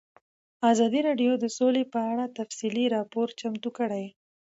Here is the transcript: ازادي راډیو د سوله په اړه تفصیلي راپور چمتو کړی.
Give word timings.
ازادي 0.71 0.99
راډیو 1.07 1.31
د 1.39 1.45
سوله 1.57 1.83
په 1.93 1.99
اړه 2.11 2.25
تفصیلي 2.39 2.85
راپور 2.95 3.27
چمتو 3.39 3.69
کړی. 3.77 4.05